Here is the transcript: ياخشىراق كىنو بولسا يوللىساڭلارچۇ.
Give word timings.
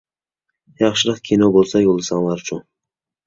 ياخشىراق 0.83 1.19
كىنو 1.27 1.49
بولسا 1.57 1.81
يوللىساڭلارچۇ. 1.83 2.57